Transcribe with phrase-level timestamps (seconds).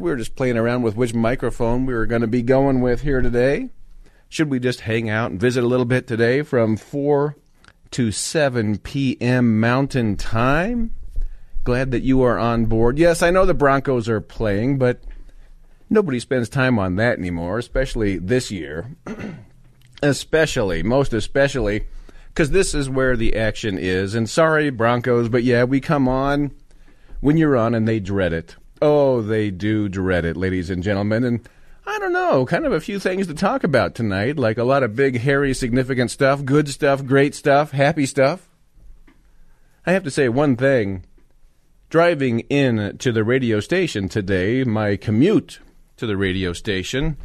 [0.00, 3.02] We were just playing around with which microphone we were going to be going with
[3.02, 3.68] here today.
[4.30, 7.36] Should we just hang out and visit a little bit today from 4
[7.90, 9.60] to 7 p.m.
[9.60, 10.94] Mountain Time?
[11.64, 12.98] Glad that you are on board.
[12.98, 15.02] Yes, I know the Broncos are playing, but
[15.90, 18.96] nobody spends time on that anymore, especially this year.
[20.02, 21.84] especially, most especially,
[22.28, 24.14] because this is where the action is.
[24.14, 26.52] And sorry, Broncos, but yeah, we come on
[27.20, 28.56] when you're on and they dread it.
[28.82, 31.24] Oh, they do dread it, ladies and gentlemen.
[31.24, 31.48] And
[31.86, 34.82] I don't know, kind of a few things to talk about tonight, like a lot
[34.82, 38.48] of big, hairy, significant stuff, good stuff, great stuff, happy stuff.
[39.84, 41.04] I have to say one thing.
[41.88, 45.58] Driving in to the radio station today, my commute
[45.96, 47.16] to the radio station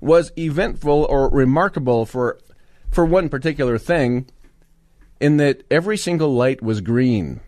[0.00, 2.38] was eventful or remarkable for
[2.90, 4.26] for one particular thing
[5.20, 7.40] in that every single light was green.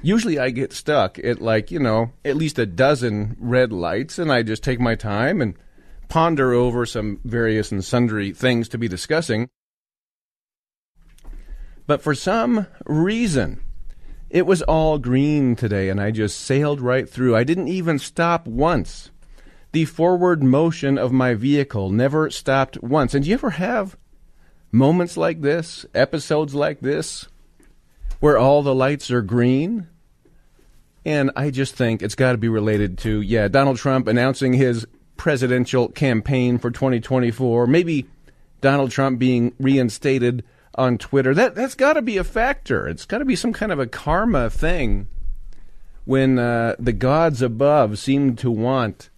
[0.00, 4.30] Usually I get stuck at like, you know, at least a dozen red lights and
[4.30, 5.54] I just take my time and
[6.08, 9.48] ponder over some various and sundry things to be discussing.
[11.86, 13.60] But for some reason,
[14.30, 17.34] it was all green today and I just sailed right through.
[17.34, 19.10] I didn't even stop once.
[19.72, 23.14] The forward motion of my vehicle never stopped once.
[23.14, 23.96] And do you ever have
[24.70, 27.26] moments like this, episodes like this,
[28.20, 29.88] where all the lights are green.
[31.04, 34.86] And I just think it's got to be related to, yeah, Donald Trump announcing his
[35.16, 37.66] presidential campaign for 2024.
[37.66, 38.06] Maybe
[38.60, 40.44] Donald Trump being reinstated
[40.74, 41.34] on Twitter.
[41.34, 42.88] That that's got to be a factor.
[42.88, 45.08] It's got to be some kind of a karma thing.
[46.04, 49.10] When uh, the gods above seem to want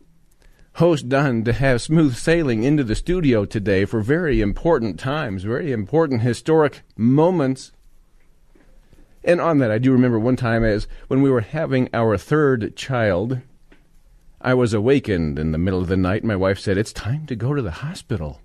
[0.74, 5.72] host Dunn to have smooth sailing into the studio today for very important times, very
[5.72, 7.72] important historic moments.
[9.22, 12.74] And on that, I do remember one time as when we were having our third
[12.76, 13.40] child,
[14.40, 16.24] I was awakened in the middle of the night.
[16.24, 18.40] My wife said, It's time to go to the hospital.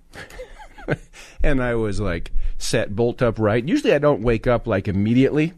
[1.42, 3.68] and I was like, sat bolt upright.
[3.68, 5.54] Usually I don't wake up like immediately.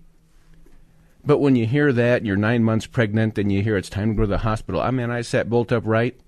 [1.24, 4.14] But when you hear that, you're nine months pregnant, and you hear it's time to
[4.14, 6.18] go to the hospital, I mean, I sat bolt upright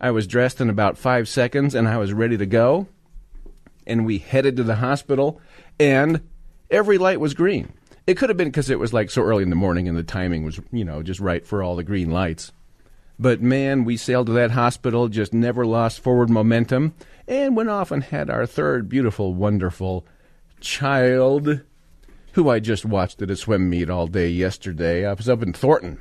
[0.00, 2.86] I was dressed in about five seconds and I was ready to go.
[3.86, 5.40] And we headed to the hospital,
[5.80, 6.20] and
[6.70, 7.72] every light was green.
[8.08, 10.02] It could have been because it was like so early in the morning and the
[10.02, 12.52] timing was, you know, just right for all the green lights.
[13.18, 16.94] But man, we sailed to that hospital, just never lost forward momentum,
[17.26, 20.06] and went off and had our third beautiful, wonderful
[20.58, 21.60] child,
[22.32, 25.04] who I just watched at a swim meet all day yesterday.
[25.04, 26.00] I was up in Thornton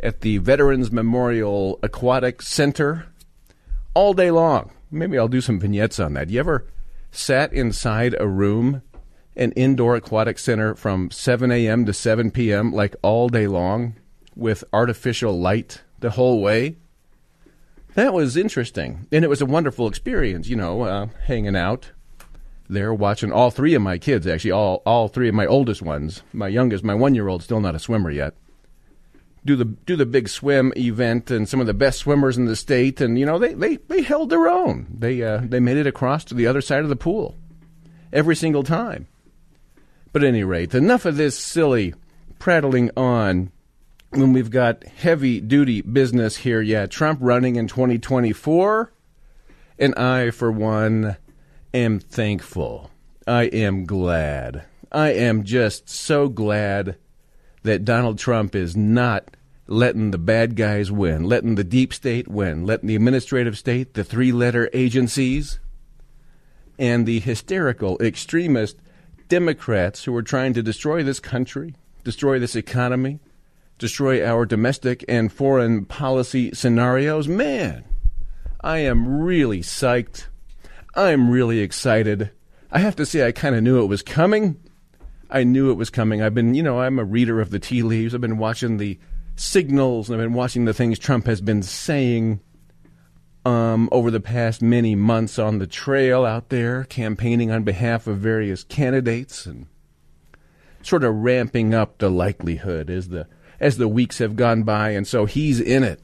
[0.00, 3.08] at the Veterans Memorial Aquatic Center
[3.92, 4.70] all day long.
[4.90, 6.30] Maybe I'll do some vignettes on that.
[6.30, 6.66] You ever
[7.10, 8.80] sat inside a room,
[9.36, 11.84] an indoor aquatic center from 7 a.m.
[11.86, 13.94] to 7 p.m., like all day long,
[14.34, 16.76] with artificial light the whole way?
[17.94, 19.06] That was interesting.
[19.12, 21.90] And it was a wonderful experience, you know, uh, hanging out
[22.68, 26.22] there, watching all three of my kids, actually, all, all three of my oldest ones.
[26.32, 28.34] My youngest, my one year old, still not a swimmer yet
[29.44, 32.56] do the do the big swim event and some of the best swimmers in the
[32.56, 35.86] state and you know they they, they held their own they uh, they made it
[35.86, 37.36] across to the other side of the pool
[38.12, 39.08] every single time
[40.12, 41.94] but at any rate enough of this silly
[42.38, 43.50] prattling on
[44.10, 46.60] when we've got heavy duty business here.
[46.60, 48.92] Yeah Trump running in 2024
[49.78, 51.16] and I for one
[51.72, 52.90] am thankful.
[53.26, 54.64] I am glad.
[54.90, 56.96] I am just so glad
[57.62, 59.36] that Donald Trump is not
[59.66, 64.04] letting the bad guys win, letting the deep state win, letting the administrative state, the
[64.04, 65.60] three letter agencies,
[66.78, 68.76] and the hysterical extremist
[69.32, 71.74] Democrats who are trying to destroy this country,
[72.04, 73.18] destroy this economy,
[73.78, 77.28] destroy our domestic and foreign policy scenarios.
[77.28, 77.82] Man,
[78.60, 80.26] I am really psyched.
[80.94, 82.30] I'm really excited.
[82.70, 84.60] I have to say, I kind of knew it was coming
[85.30, 86.20] I knew it was coming.
[86.20, 88.14] I've been, you know, I'm a reader of the tea leaves.
[88.14, 88.98] I've been watching the
[89.36, 92.40] signals and I've been watching the things Trump has been saying
[93.44, 98.18] um, over the past many months on the trail out there, campaigning on behalf of
[98.18, 99.66] various candidates and
[100.82, 103.26] sort of ramping up the likelihood as the
[103.60, 106.00] as the weeks have gone by, and so he's in it.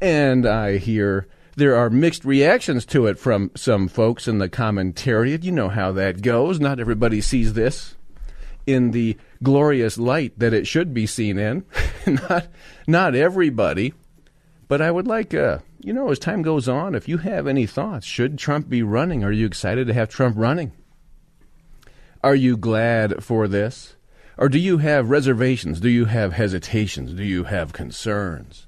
[0.00, 5.44] And I hear there are mixed reactions to it from some folks in the commentariat.
[5.44, 6.58] You know how that goes.
[6.58, 7.94] Not everybody sees this
[8.66, 11.64] in the glorious light that it should be seen in.
[12.06, 12.48] not,
[12.86, 13.94] not everybody.
[14.68, 17.66] But I would like, uh, you know, as time goes on, if you have any
[17.66, 19.22] thoughts, should Trump be running?
[19.22, 20.72] Are you excited to have Trump running?
[22.24, 23.94] Are you glad for this?
[24.36, 25.80] Or do you have reservations?
[25.80, 27.12] Do you have hesitations?
[27.12, 28.66] Do you have concerns?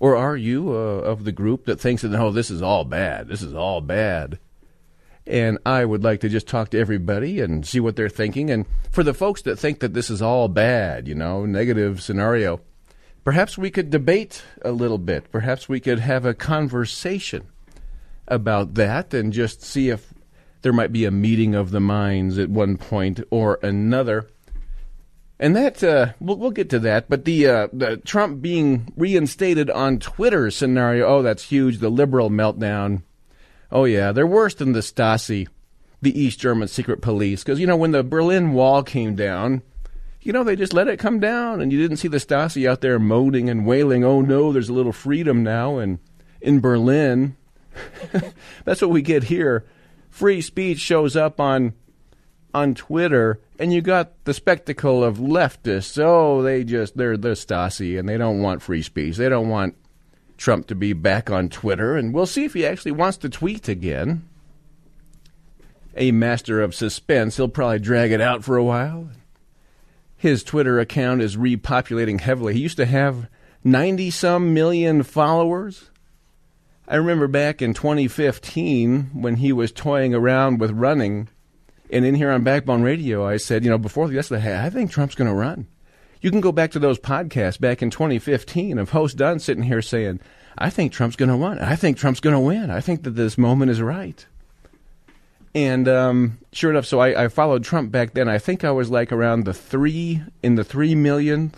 [0.00, 3.28] Or are you uh, of the group that thinks that, no, this is all bad?
[3.28, 4.38] This is all bad.
[5.26, 8.50] And I would like to just talk to everybody and see what they're thinking.
[8.50, 12.60] And for the folks that think that this is all bad, you know, negative scenario,
[13.24, 15.30] perhaps we could debate a little bit.
[15.32, 17.48] Perhaps we could have a conversation
[18.28, 20.14] about that and just see if
[20.62, 24.28] there might be a meeting of the minds at one point or another.
[25.38, 29.68] And that uh, we'll, we'll get to that, but the, uh, the Trump being reinstated
[29.68, 31.78] on Twitter scenario, oh, that's huge.
[31.78, 33.02] The liberal meltdown.
[33.72, 35.48] Oh yeah, they're worse than the Stasi,
[36.00, 39.62] the East German secret police, because you know when the Berlin Wall came down,
[40.24, 42.80] you know they just let it come down, and you didn't see the Stasi out
[42.80, 44.02] there moaning and wailing.
[44.02, 45.98] Oh no, there's a little freedom now, and
[46.40, 47.36] in Berlin,
[48.64, 49.64] that's what we get here.
[50.08, 51.74] Free speech shows up on
[52.54, 56.02] on Twitter, and you got the spectacle of leftists.
[56.02, 59.18] Oh, they just they're they're Stasi, and they don't want free speech.
[59.18, 59.76] They don't want
[60.38, 63.68] Trump to be back on Twitter, and we'll see if he actually wants to tweet
[63.68, 64.26] again.
[65.96, 69.10] A master of suspense, he'll probably drag it out for a while.
[70.24, 72.54] His Twitter account is repopulating heavily.
[72.54, 73.28] He used to have
[73.62, 75.90] 90 some million followers.
[76.88, 81.28] I remember back in 2015 when he was toying around with running
[81.90, 84.90] and in here on Backbone Radio, I said, you know, before yesterday, hey, I think
[84.90, 85.66] Trump's going to run.
[86.22, 89.82] You can go back to those podcasts back in 2015 of host Dunn sitting here
[89.82, 90.20] saying,
[90.56, 91.58] I think Trump's going to win.
[91.58, 92.70] I think Trump's going to win.
[92.70, 94.24] I think that this moment is right.
[95.54, 98.28] And um, sure enough, so I, I, followed Trump back then.
[98.28, 101.52] I think I was like around the three, in the three million,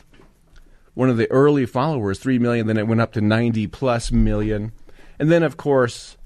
[0.93, 2.66] one of the early followers, three million.
[2.66, 4.72] Then it went up to 90 plus million.
[5.19, 6.19] And then, of course,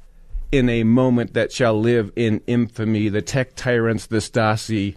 [0.51, 3.09] in a moment that shall live in infamy.
[3.09, 4.97] The tech tyrants, the Stasi,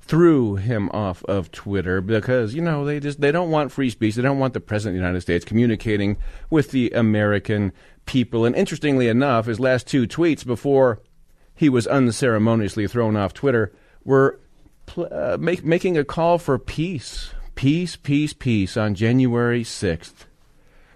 [0.00, 4.16] threw him off of Twitter because you know they just they don't want free speech.
[4.16, 6.18] They don't want the president of the United States communicating
[6.50, 7.72] with the American
[8.04, 8.44] people.
[8.44, 11.00] And interestingly enough, his last two tweets before
[11.62, 13.72] he was unceremoniously thrown off Twitter
[14.04, 14.40] were
[14.96, 20.26] uh, make, making a call for peace, peace, peace, peace on January sixth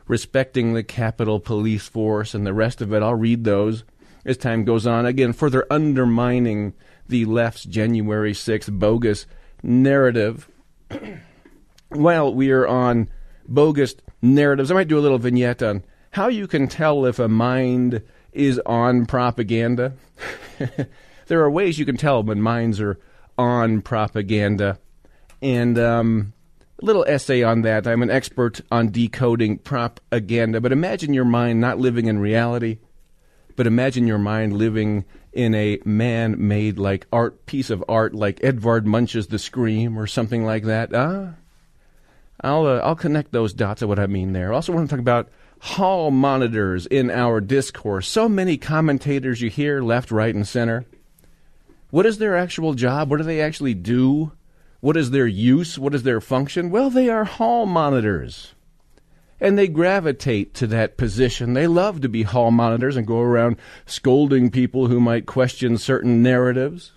[0.09, 3.01] respecting the Capitol Police Force and the rest of it.
[3.01, 3.85] I'll read those
[4.25, 5.07] as time goes on.
[5.07, 6.75] Again, further undermining
[7.07, 9.25] the left's January 6th bogus
[9.63, 10.49] narrative.
[11.91, 13.09] While we are on
[13.47, 17.29] bogus narratives, I might do a little vignette on how you can tell if a
[17.29, 18.03] mind
[18.37, 19.95] is on propaganda.
[21.27, 22.99] there are ways you can tell when minds are
[23.39, 24.79] on propaganda.
[25.43, 26.33] And um,
[26.81, 27.87] a little essay on that.
[27.87, 32.79] I'm an expert on decoding propaganda, but imagine your mind not living in reality,
[33.57, 38.87] but imagine your mind living in a man-made like art piece of art like Edvard
[38.87, 40.95] Munch's The Scream or something like that.
[40.95, 41.35] Ah,
[42.41, 44.53] I'll uh, I'll connect those dots of what I mean there.
[44.53, 45.29] I also want to talk about
[45.61, 48.09] hall monitors in our discourse.
[48.09, 50.85] So many commentators you hear left, right, and center.
[51.91, 53.11] What is their actual job?
[53.11, 54.33] What do they actually do?
[54.81, 55.79] What is their use?
[55.79, 56.71] What is their function?
[56.71, 58.55] Well, they are hall monitors.
[59.41, 61.53] And they gravitate to that position.
[61.53, 66.23] They love to be hall monitors and go around scolding people who might question certain
[66.23, 66.93] narratives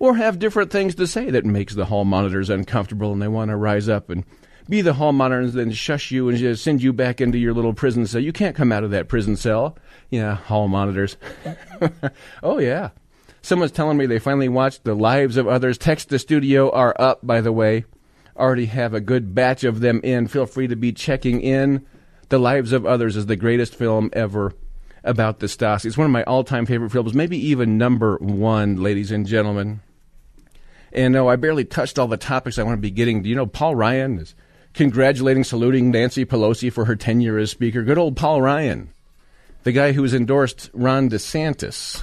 [0.00, 3.50] or have different things to say that makes the hall monitors uncomfortable and they want
[3.50, 4.24] to rise up and
[4.72, 7.52] be the hall monitors and then shush you and just send you back into your
[7.52, 8.22] little prison cell.
[8.22, 9.76] You can't come out of that prison cell.
[10.08, 11.18] Yeah, hall monitors.
[12.42, 12.88] oh, yeah.
[13.42, 15.76] Someone's telling me they finally watched The Lives of Others.
[15.76, 17.84] Text the studio are up, by the way.
[18.34, 20.26] Already have a good batch of them in.
[20.26, 21.84] Feel free to be checking in.
[22.30, 24.54] The Lives of Others is the greatest film ever
[25.04, 25.84] about the Stasi.
[25.84, 29.82] It's one of my all time favorite films, maybe even number one, ladies and gentlemen.
[30.94, 33.22] And no, I barely touched all the topics I want to be getting.
[33.22, 34.34] Do you know Paul Ryan is
[34.74, 37.82] congratulating, saluting Nancy Pelosi for her tenure as Speaker?
[37.82, 38.92] Good old Paul Ryan,
[39.62, 42.02] the guy who's endorsed Ron DeSantis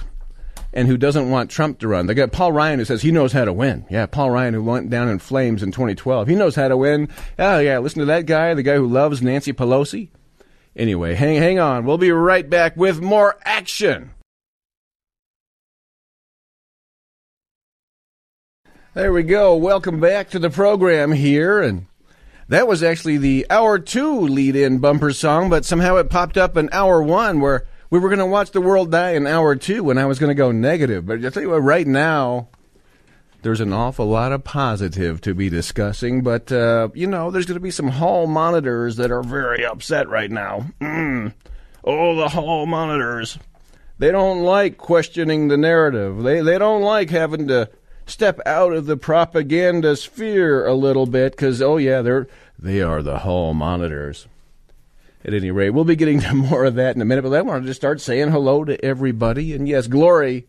[0.72, 2.06] and who doesn't want Trump to run.
[2.06, 3.86] They got Paul Ryan who says he knows how to win.
[3.90, 6.28] Yeah, Paul Ryan who went down in flames in 2012.
[6.28, 7.08] He knows how to win.
[7.38, 10.08] Oh yeah, listen to that guy, the guy who loves Nancy Pelosi.
[10.76, 11.84] Anyway, hang hang on.
[11.84, 14.10] We'll be right back with more action.
[18.94, 19.54] There we go.
[19.56, 21.86] Welcome back to the program here and
[22.50, 26.56] That was actually the hour two lead in bumper song, but somehow it popped up
[26.56, 29.84] in hour one where we were going to watch the world die in hour two
[29.84, 31.06] when I was going to go negative.
[31.06, 32.48] But I tell you what, right now,
[33.42, 37.54] there's an awful lot of positive to be discussing, but, uh, you know, there's going
[37.54, 40.66] to be some hall monitors that are very upset right now.
[40.80, 41.32] Mm.
[41.84, 43.38] Oh, the hall monitors.
[43.98, 46.24] They don't like questioning the narrative.
[46.24, 47.70] They, they don't like having to
[48.06, 52.26] step out of the propaganda sphere a little bit because, oh, yeah, they're,
[52.62, 54.28] they are the hall monitors.
[55.24, 57.42] At any rate, we'll be getting to more of that in a minute, but I
[57.42, 59.54] wanted to start saying hello to everybody.
[59.54, 60.46] And yes, glory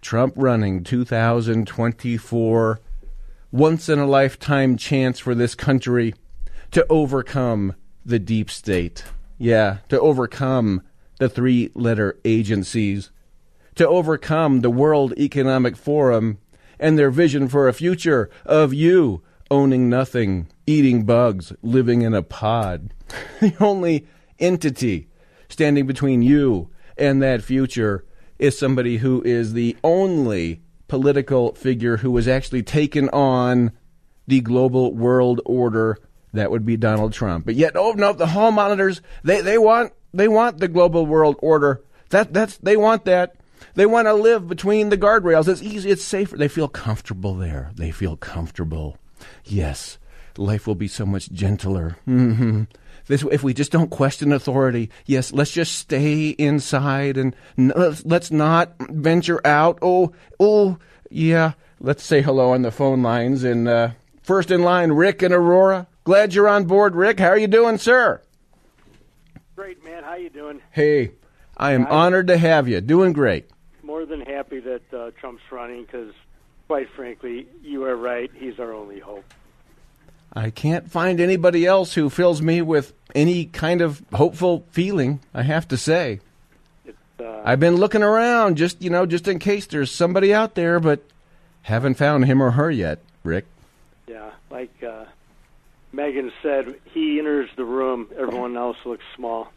[0.00, 2.80] Trump running 2024,
[3.50, 6.14] once in a lifetime chance for this country
[6.72, 9.04] to overcome the deep state.
[9.38, 10.82] Yeah, to overcome
[11.18, 13.10] the three letter agencies,
[13.76, 16.38] to overcome the World Economic Forum
[16.78, 22.22] and their vision for a future of you owning nothing, eating bugs, living in a
[22.22, 22.92] pod.
[23.40, 24.06] the only
[24.38, 25.08] entity
[25.48, 28.04] standing between you and that future
[28.38, 33.72] is somebody who is the only political figure who has actually taken on
[34.26, 35.98] the global world order.
[36.32, 37.46] That would be Donald Trump.
[37.46, 41.36] But yet, oh no, the hall monitors they, they want they want the global world
[41.40, 41.84] order.
[42.10, 43.36] That that's they want that.
[43.74, 45.48] They want to live between the guardrails.
[45.48, 45.90] It's easy.
[45.90, 46.36] It's safer.
[46.36, 47.70] They feel comfortable there.
[47.74, 48.98] They feel comfortable.
[49.44, 49.98] Yes,
[50.38, 51.96] life will be so much gentler.
[52.06, 52.64] Mm-hmm.
[53.06, 58.30] This, if we just don't question authority, yes, let's just stay inside and let's, let's
[58.30, 59.78] not venture out.
[59.82, 60.78] Oh, oh,
[61.10, 61.52] yeah.
[61.80, 63.44] Let's say hello on the phone lines.
[63.44, 63.90] And uh,
[64.22, 65.86] first in line, Rick and Aurora.
[66.04, 67.20] Glad you're on board, Rick.
[67.20, 68.22] How are you doing, sir?
[69.54, 70.02] Great, man.
[70.02, 70.60] How you doing?
[70.70, 71.12] Hey,
[71.56, 72.80] I am honored to have you.
[72.80, 73.50] Doing great.
[73.82, 76.14] More than happy that uh, Trump's running because,
[76.68, 78.30] quite frankly, you are right.
[78.34, 79.24] He's our only hope.
[80.36, 85.42] I can't find anybody else who fills me with any kind of hopeful feeling, I
[85.42, 86.20] have to say.
[87.20, 90.80] Uh, I've been looking around just, you know, just in case there's somebody out there,
[90.80, 91.02] but
[91.62, 93.46] haven't found him or her yet, Rick.
[94.08, 95.04] Yeah, like uh,
[95.92, 99.52] Megan said, he enters the room, everyone else looks small.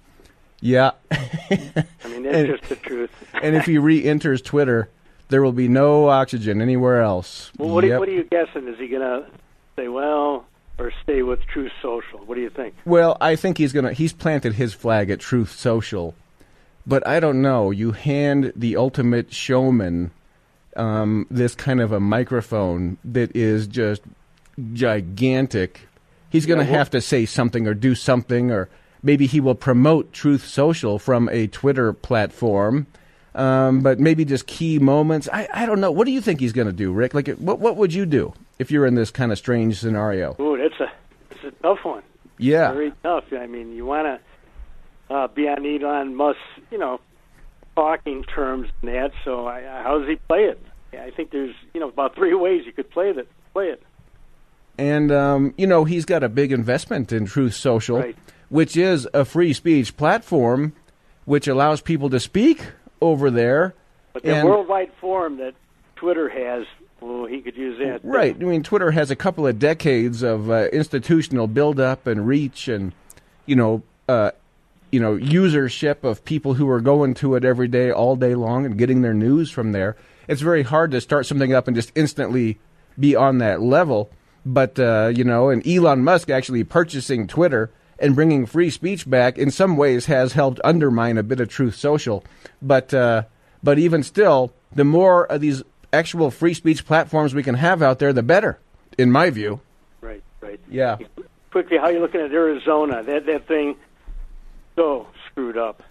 [0.59, 0.91] Yeah.
[1.11, 3.11] I mean, that's and, just the truth.
[3.33, 4.89] and if he re enters Twitter,
[5.29, 7.51] there will be no oxygen anywhere else.
[7.57, 7.93] Well, what, yep.
[7.93, 8.67] are, what are you guessing?
[8.67, 9.25] Is he going to
[9.75, 10.45] say, well,
[10.79, 12.19] or stay with Truth Social?
[12.25, 12.75] What do you think?
[12.85, 16.15] Well, I think he's gonna he's planted his flag at Truth Social,
[16.85, 17.71] but I don't know.
[17.71, 20.11] You hand the ultimate showman
[20.77, 24.01] um, this kind of a microphone that is just
[24.73, 25.87] gigantic.
[26.29, 28.69] He's going to yeah, well, have to say something or do something, or
[29.01, 32.87] maybe he will promote Truth Social from a Twitter platform.
[33.35, 35.29] Um, but maybe just key moments.
[35.31, 35.91] I, I don't know.
[35.91, 37.13] What do you think he's going to do, Rick?
[37.13, 40.35] Like, what what would you do if you're in this kind of strange scenario?
[40.39, 40.91] Ooh, that's a
[41.31, 42.03] it's a tough one.
[42.37, 43.25] Yeah, very tough.
[43.31, 44.21] I mean, you want
[45.09, 46.39] to uh, be on Elon Musk,
[46.71, 46.99] you know,
[47.75, 49.11] talking terms and that.
[49.23, 50.61] So, I, how does he play it?
[50.93, 53.27] Yeah, I think there's you know about three ways you could play it.
[53.53, 53.83] Play it.
[54.77, 58.15] And um, you know, he's got a big investment in Truth Social, right.
[58.49, 60.73] which is a free speech platform,
[61.25, 62.71] which allows people to speak
[63.01, 63.73] over there.
[64.13, 65.53] But the and, worldwide forum that
[65.95, 66.65] Twitter has,
[67.01, 67.99] well, he could use that.
[68.03, 68.35] Right.
[68.35, 72.93] I mean, Twitter has a couple of decades of uh, institutional buildup and reach, and
[73.45, 74.31] you know, uh,
[74.91, 78.65] you know, usership of people who are going to it every day, all day long,
[78.65, 79.95] and getting their news from there.
[80.27, 82.57] It's very hard to start something up and just instantly
[82.99, 84.09] be on that level.
[84.45, 89.37] But uh, you know, and Elon Musk actually purchasing Twitter and bringing free speech back
[89.37, 92.23] in some ways has helped undermine a bit of Truth Social.
[92.61, 93.23] But uh,
[93.61, 95.63] but even still, the more of these
[95.93, 98.59] actual free speech platforms we can have out there, the better,
[98.97, 99.61] in my view.
[100.01, 100.59] Right, right.
[100.69, 100.97] Yeah.
[101.51, 103.03] Quickly, how are you looking at Arizona?
[103.03, 103.75] That that thing
[104.75, 105.83] so screwed up.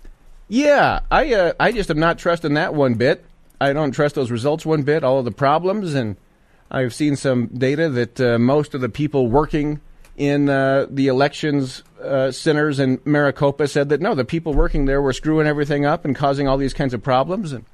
[0.48, 3.24] Yeah, I uh, I just am not trusting that one bit.
[3.60, 5.02] I don't trust those results one bit.
[5.02, 6.16] All of the problems, and
[6.70, 9.80] I've seen some data that uh, most of the people working
[10.16, 15.02] in uh, the elections uh, centers in Maricopa said that no, the people working there
[15.02, 17.52] were screwing everything up and causing all these kinds of problems.
[17.52, 17.64] And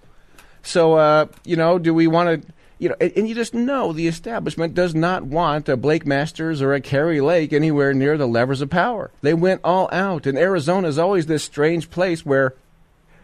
[0.62, 3.92] so, uh, you know, do we want to, you know, and, and, you just know
[3.92, 8.26] the establishment does not want a Blake Masters or a Kari Lake anywhere near the
[8.26, 9.10] levers of power.
[9.22, 12.54] They went all out, and Arizona is always this strange place where,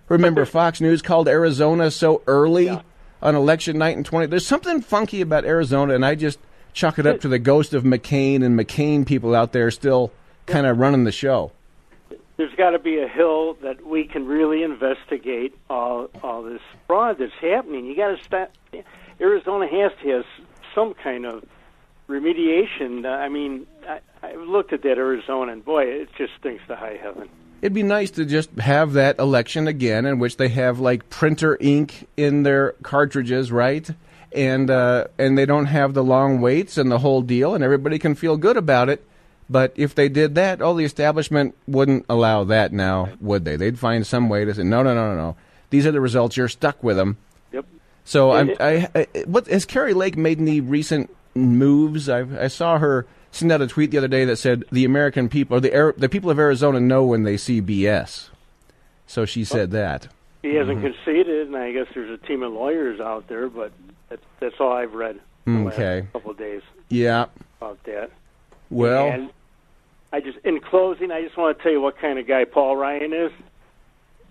[0.09, 2.83] remember, Fox News called Arizona so early yeah.
[3.23, 4.26] on election night in 20.
[4.26, 6.38] There's something funky about Arizona, and I just
[6.73, 10.12] chalk it up to the ghost of McCain and McCain people out there still
[10.47, 11.52] kind of running the show.
[12.38, 17.16] There's got to be a hill that we can really investigate all all this fraud
[17.18, 17.85] that's happening.
[17.87, 18.52] You got to stop.
[19.21, 20.25] Arizona has to have
[20.73, 21.45] some kind of
[22.09, 23.04] remediation.
[23.04, 26.76] Uh, I mean, I, I looked at that Arizona, and boy, it just stinks to
[26.76, 27.28] high heaven.
[27.61, 31.59] It'd be nice to just have that election again, in which they have like printer
[31.61, 33.90] ink in their cartridges, right?
[34.30, 37.99] And uh, and they don't have the long waits and the whole deal, and everybody
[37.99, 39.04] can feel good about it.
[39.50, 43.56] But if they did that, all the establishment wouldn't allow that now, would they?
[43.56, 45.36] They'd find some way to say, no, no, no, no, no.
[45.70, 46.36] These are the results.
[46.36, 47.16] You're stuck with them.
[47.52, 47.64] Yep.
[48.04, 52.08] So I'm, I, I, what has Kari Lake made any recent moves?
[52.08, 55.28] I, I saw her send out a tweet the other day that said the American
[55.28, 58.28] people, or the the people of Arizona, know when they see BS.
[59.06, 60.08] So she said that.
[60.42, 60.94] He hasn't mm-hmm.
[60.94, 63.72] conceded, and I guess there's a team of lawyers out there, but
[64.08, 66.06] that's, that's all I've read Okay.
[66.12, 67.26] couple of days Yeah.
[67.60, 68.10] about that.
[68.70, 69.30] Well, and
[70.12, 72.76] I just, in closing, I just want to tell you what kind of guy Paul
[72.76, 73.32] Ryan is.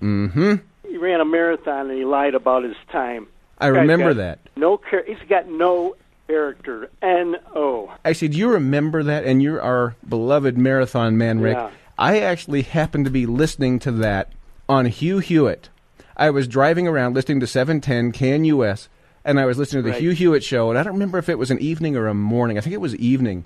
[0.01, 0.55] mm-hmm.
[0.87, 3.27] He ran a marathon and he lied about his time.
[3.59, 4.39] I remember that.
[4.55, 5.95] No, char- he's got no
[6.27, 6.89] character.
[7.01, 7.91] N O.
[8.05, 9.25] Actually, do you remember that?
[9.25, 11.57] And you're our beloved marathon man, Rick.
[11.57, 11.71] Yeah.
[11.97, 14.31] I actually happened to be listening to that
[14.69, 15.69] on Hugh Hewitt.
[16.15, 18.87] I was driving around listening to 710 KNUS,
[19.25, 20.01] and I was listening to the Right.
[20.01, 22.57] Hugh Hewitt show, and I don't remember if it was an evening or a morning.
[22.57, 23.45] I think it was evening.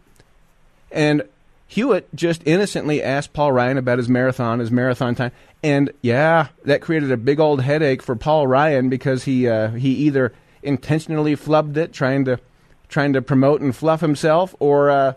[0.92, 1.24] And
[1.72, 5.32] Hewitt just innocently asked Paul Ryan about his marathon, his marathon time,
[5.64, 9.92] and yeah, that created a big old headache for Paul Ryan because he uh, he
[9.94, 12.42] either intentionally flubbed it, trying to
[12.90, 15.14] trying to promote and fluff himself, or uh,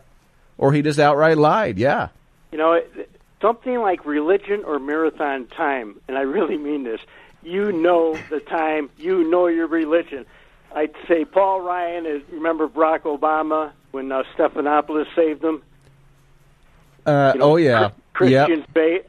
[0.57, 1.77] or he just outright lied.
[1.77, 2.11] Yeah,
[2.53, 2.81] You know,
[3.43, 7.01] something like religion or marathon time, and I really mean this.
[7.43, 10.25] You know the time, you know your religion.
[10.73, 12.23] I'd say Paul Ryan is.
[12.31, 15.61] Remember Barack Obama when uh, Stephanopoulos saved him?
[17.07, 18.47] Uh, You know, oh yeah, Chri- yep.
[18.47, 19.07] Christians faith.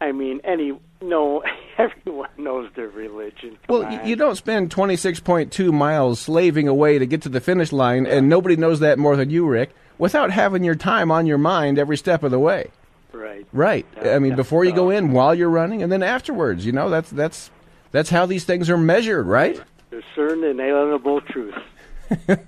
[0.00, 1.42] I mean, any no,
[1.78, 3.56] everyone knows their religion.
[3.66, 4.06] Come Well, on.
[4.06, 8.56] you don't spend 26.2 miles slaving away to get to the finish line, and nobody
[8.56, 12.22] knows that more than you, Rick, without having your time on your mind every step
[12.22, 12.70] of the way.
[13.12, 13.46] right.
[13.52, 13.86] Right.
[14.02, 14.36] Yeah, I mean, yeah.
[14.36, 16.64] before you go in, while you're running, and then afterwards.
[16.66, 17.50] You know, that's that's
[17.92, 19.60] that's how these things are measured, right?
[19.90, 21.54] There's certain inalienable truth.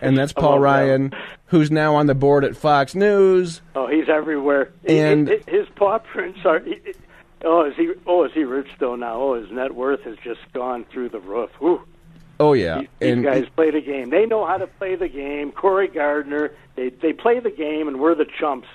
[0.00, 1.12] And that's Paul that Ryan,
[1.46, 3.60] who's now on the board at Fox News.
[3.74, 4.72] Oh, he's everywhere.
[4.84, 6.62] And- his, his paw prints are.
[7.44, 7.92] Oh, is he?
[8.06, 9.14] Oh, is he rich though now?
[9.20, 11.50] Oh, his net worth has just gone through the roof.
[11.58, 11.80] Whew.
[12.38, 14.10] Oh yeah, These, these and guys play the game.
[14.10, 15.52] They know how to play the game.
[15.52, 16.52] Cory Gardner.
[16.74, 18.68] They they play the game, and we're the chumps.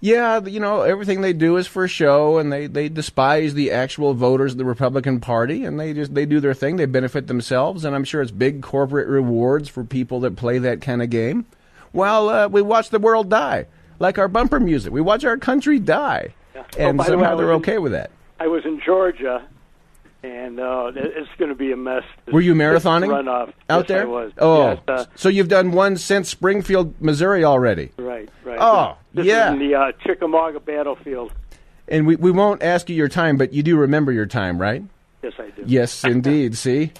[0.00, 4.14] yeah, you know, everything they do is for show, and they they despise the actual
[4.14, 6.76] voters of the Republican Party, and they just they do their thing.
[6.76, 10.80] They benefit themselves, and I'm sure it's big corporate rewards for people that play that
[10.80, 11.46] kind of game.
[11.92, 13.66] While uh, we watch the world die,
[13.98, 16.64] like our bumper music, we watch our country die, Yeah.
[16.78, 18.10] and Oh, by the way, somehow they're was in- okay with that.
[18.40, 19.42] I was in Georgia,
[20.22, 22.04] and uh, it's going to be a mess.
[22.30, 24.02] Were you marathoning runoff out Yes, there?
[24.02, 24.32] I was.
[24.38, 27.90] Oh, Yes, uh, so you've done one since Springfield, Missouri already.
[27.96, 28.58] right, right.
[28.60, 29.48] Oh, this yeah.
[29.48, 31.32] is in the uh, Chickamauga battlefield.
[31.88, 34.82] And we, we won't ask you your time, but you do remember your time, right?
[35.22, 35.62] Yes, I do.
[35.66, 36.56] Yes, indeed.
[36.56, 36.92] See?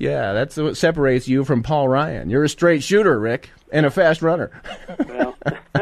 [0.00, 2.30] Yeah, that's what separates you from Paul Ryan.
[2.30, 4.50] You're a straight shooter, Rick, and a fast runner.
[5.06, 5.36] Well,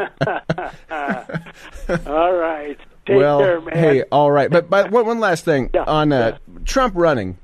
[2.05, 2.77] all right.
[3.05, 3.73] Take well, care, man.
[3.77, 4.51] hey, all right.
[4.51, 7.37] But, but one, one last thing Yeah, on uh, Trump running.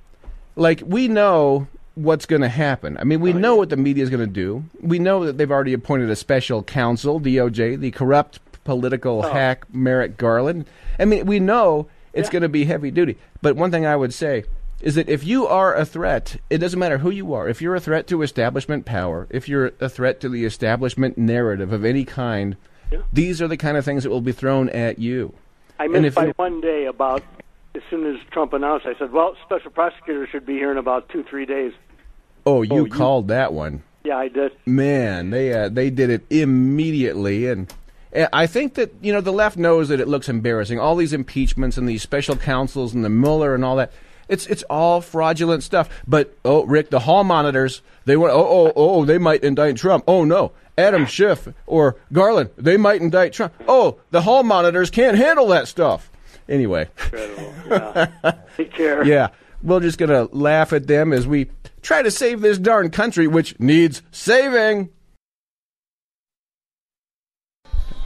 [0.56, 2.98] Like, we know what's going to happen.
[2.98, 4.66] I mean, Oh, we know what the media is going to do.
[4.82, 9.32] We know that they've already appointed a special counsel, DOJ, the corrupt political Oh.
[9.32, 10.66] hack Merrick Garland.
[11.00, 12.34] I mean, we know it's Yeah.
[12.34, 13.18] going to be heavy duty.
[13.42, 14.44] But one thing I would say
[14.82, 17.48] is that if you are a threat, it doesn't matter who you are.
[17.48, 21.72] If you're a threat to establishment power, if you're a threat to the establishment narrative
[21.72, 22.58] of any kind,
[22.92, 23.00] Yeah.
[23.12, 25.34] these are the kind of things that will be thrown at you.
[25.80, 27.24] I missed if by you- one day about
[27.74, 28.86] as soon as Trump announced.
[28.86, 31.74] I said, "Well, special prosecutor should be here in about two, three days."
[32.46, 33.82] Oh, you you- called that one.
[34.04, 34.52] Yeah, I did.
[34.68, 37.74] Man, they uh, they did it immediately, and
[38.32, 40.80] I think that you know the left knows that it looks embarrassing.
[40.80, 43.92] All these impeachments and these special counsels and the Mueller and all that.
[44.28, 45.90] It's it's all fraudulent stuff.
[46.08, 48.34] But oh, Rick, the hall monitors they want.
[48.34, 50.04] Oh oh oh, they might indict Trump.
[50.08, 53.54] Oh no, Adam Schiff or Garland they might indict Trump.
[53.68, 56.10] Oh, the hall monitors can't handle that stuff.
[56.48, 57.54] Anyway, Incredible.
[57.70, 58.32] Yeah.
[58.58, 59.04] Take care.
[59.06, 59.30] yeah,
[59.64, 61.50] we're just gonna laugh at them as we
[61.82, 64.90] try to save this darn country, which needs saving.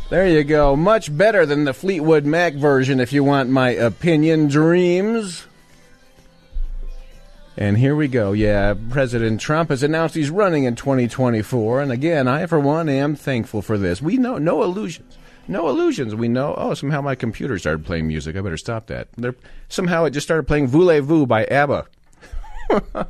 [0.10, 0.76] There you go.
[0.76, 5.46] Much better than the Fleetwood Mac version, if you want my opinion, dreams.
[7.60, 8.32] And here we go.
[8.32, 11.82] Yeah, President Trump has announced he's running in 2024.
[11.82, 14.02] And again, I, for one, am thankful for this.
[14.02, 15.18] We know no illusions.
[15.46, 16.16] No illusions.
[16.16, 18.38] We know, oh, somehow my computer started playing music.
[18.38, 19.10] I better stop that.
[19.18, 19.36] There,
[19.68, 21.86] somehow it just started playing Voulez-Vous by ABBA.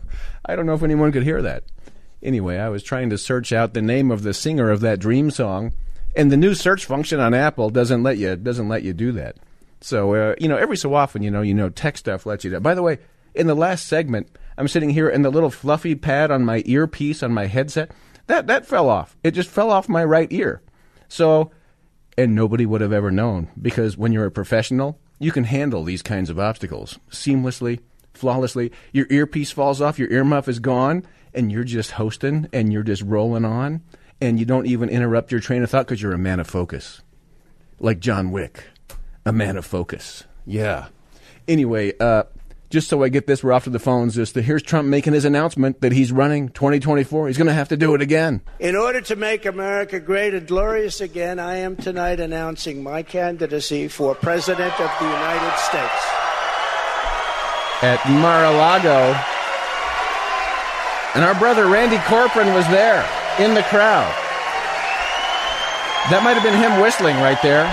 [0.48, 1.64] I don't know if anyone could hear that.
[2.24, 5.30] Anyway, I was trying to search out the name of the singer of that dream
[5.30, 5.74] song,
[6.16, 9.36] and the new search function on Apple doesn't let you doesn't let you do that.
[9.80, 12.50] So uh, you know, every so often, you know, you know, tech stuff lets you
[12.50, 12.60] do.
[12.60, 12.98] By the way,
[13.34, 17.24] in the last segment, I'm sitting here, and the little fluffy pad on my earpiece
[17.24, 17.92] on my headset
[18.30, 19.18] that that fell off.
[19.24, 20.62] It just fell off my right ear.
[21.08, 21.52] So,
[22.16, 26.04] and nobody would have ever known because when you're a professional, you can handle these
[26.04, 27.80] kinds of obstacles seamlessly,
[28.14, 28.72] flawlessly.
[28.94, 33.02] Your earpiece falls off, your earmuff is gone, and you're just hosting and you're just
[33.02, 33.82] rolling on,
[34.22, 37.02] and you don't even interrupt your train of thought because you're a man of focus,
[37.80, 38.66] like John Wick,
[39.26, 40.24] a man of focus.
[40.46, 40.90] Yeah.
[41.48, 42.24] Anyway, uh,
[42.70, 44.16] just so I get this, we're off to the phones.
[44.16, 47.28] Just the, here's Trump making his announcement that he's running 2024.
[47.28, 48.42] He's going to have to do it again.
[48.60, 53.88] In order to make America great and glorious again, I am tonight announcing my candidacy
[53.88, 56.06] for President of the United States.
[57.82, 59.18] At Mar-a-Lago.
[61.16, 63.02] And our brother Randy Corcoran was there
[63.40, 64.14] in the crowd.
[66.12, 67.66] That might have been him whistling right there.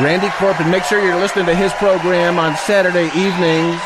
[0.00, 3.80] Randy Corcoran, make sure you're listening to his program on Saturday evenings.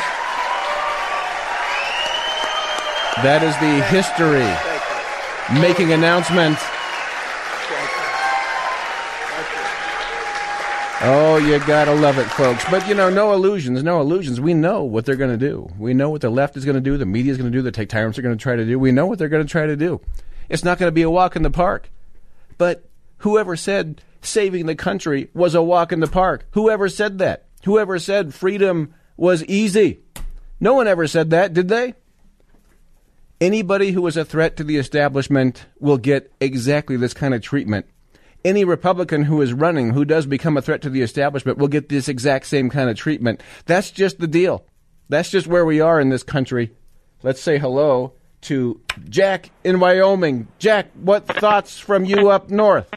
[3.22, 4.48] That is the history
[5.60, 6.56] making announcement.
[11.00, 12.64] Oh, you gotta love it, folks.
[12.70, 14.40] But you know, no illusions, no illusions.
[14.40, 15.70] We know what they're gonna do.
[15.78, 17.90] We know what the left is gonna do, the media is gonna do, the take
[17.90, 18.78] tyrants are gonna try to do.
[18.78, 20.00] We know what they're gonna try to do.
[20.48, 21.90] It's not gonna be a walk in the park.
[22.56, 26.46] But whoever said saving the country was a walk in the park?
[26.52, 27.46] Whoever said that?
[27.64, 30.00] Whoever said freedom was easy?
[30.60, 31.94] No one ever said that, did they?
[33.40, 37.86] Anybody who is a threat to the establishment will get exactly this kind of treatment
[38.44, 41.88] any Republican who is running who does become a threat to the establishment will get
[41.88, 43.42] this exact same kind of treatment.
[43.66, 44.64] That's just the deal.
[45.08, 46.70] That's just where we are in this country.
[47.22, 50.48] Let's say hello to Jack in Wyoming.
[50.58, 52.88] Jack, what thoughts from you up north?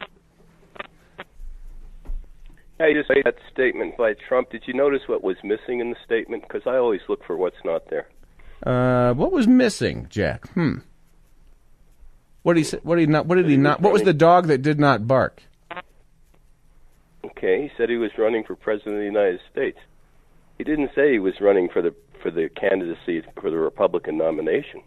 [2.81, 4.49] I just made that statement by Trump.
[4.49, 6.43] Did you notice what was missing in the statement?
[6.43, 8.07] Because I always look for what's not there.
[8.65, 10.47] Uh, what was missing, Jack?
[10.51, 10.79] Hmm.
[12.43, 12.79] What did he say?
[12.83, 13.25] What did he not?
[13.25, 13.81] What did he not?
[13.81, 15.43] What was the dog that did not bark?
[17.23, 19.77] Okay, he said he was running for president of the United States.
[20.57, 24.81] He didn't say he was running for the for the candidacy for the Republican nomination.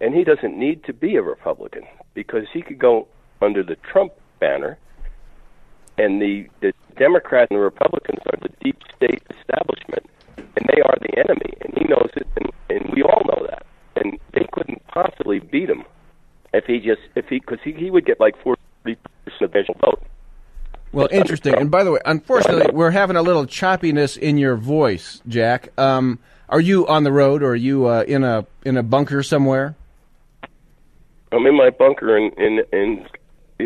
[0.00, 3.06] And he doesn't need to be a Republican because he could go
[3.40, 4.78] under the Trump banner.
[5.98, 10.96] And the the Democrats and the Republicans are the deep state establishment, and they are
[11.00, 13.66] the enemy, and he knows it, and, and we all know that.
[13.96, 15.84] And they couldn't possibly beat him
[16.52, 19.74] if he just if he because he, he would get like forty percent of the
[19.80, 20.02] vote.
[20.92, 21.54] Well, interesting.
[21.54, 25.70] And by the way, unfortunately, we're having a little choppiness in your voice, Jack.
[25.78, 26.18] Um,
[26.50, 29.74] are you on the road, or are you uh, in a in a bunker somewhere?
[31.32, 33.06] I'm in my bunker in in in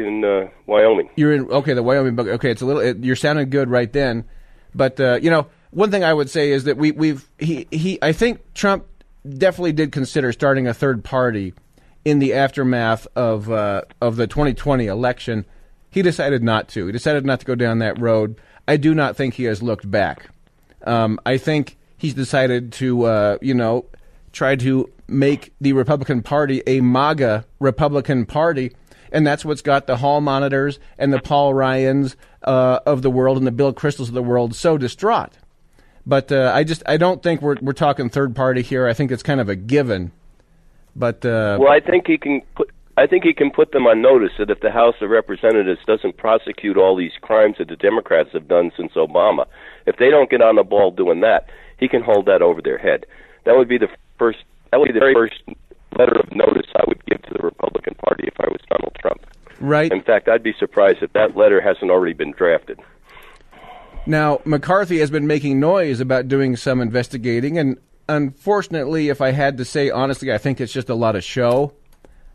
[0.05, 1.11] in uh, Wyoming.
[1.17, 2.33] You're in okay, the Wyoming bunker.
[2.33, 2.83] Okay, it's a little.
[2.83, 4.25] It, you're sounding good right then,
[4.75, 7.99] but uh, you know, one thing I would say is that we we've he he.
[8.03, 8.87] I think Trump
[9.29, 11.55] definitely did consider starting a third party
[12.05, 15.45] in the aftermath of uh, of the 2020 election.
[15.91, 16.87] He decided not to.
[16.87, 18.41] He decided not to go down that road.
[18.69, 20.29] I do not think he has looked back.
[20.85, 23.87] Um, I think he's decided to, uh, you know,
[24.33, 28.73] try to make the Republican Party a MAGA Republican Party,
[29.13, 33.39] and that's what's got the hall monitors and the Paul Ryans uh, of the world
[33.39, 35.33] and the Bill Kristols of the world so distraught.
[36.07, 38.87] But uh, I just I don't think we're we're talking third party here.
[38.87, 40.13] I think it's kind of a given.
[40.95, 44.01] But uh, well, I think he can put I think he can put them on
[44.01, 48.31] notice that if the House of Representatives doesn't prosecute all these crimes that the Democrats
[48.33, 49.47] have done since Obama,
[49.85, 52.79] if they don't get on the ball doing that, he can hold that over their
[52.79, 53.05] head.
[53.45, 53.89] That would be the
[54.19, 54.39] first.
[54.71, 55.43] That would be the very first
[55.99, 58.47] letter of notice I would give to the Republican Party if I.
[59.61, 59.91] Right.
[59.91, 62.79] In fact, I'd be surprised if that letter hasn't already been drafted.
[64.07, 69.59] Now, McCarthy has been making noise about doing some investigating, and unfortunately, if I had
[69.59, 71.73] to say honestly, I think it's just a lot of show.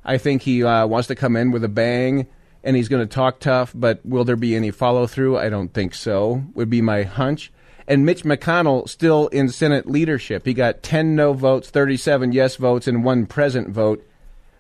[0.04, 2.28] I think he uh, wants to come in with a bang
[2.64, 5.38] and he's going to talk tough, but will there be any follow through?
[5.38, 7.52] I don't think so, would be my hunch.
[7.88, 10.46] And Mitch McConnell still in Senate leadership.
[10.46, 14.08] He got 10 no votes, 37 yes votes, and one present vote,